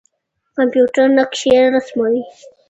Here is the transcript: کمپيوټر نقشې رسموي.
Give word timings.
کمپيوټر 0.55 1.05
نقشې 1.17 1.57
رسموي. 1.73 2.21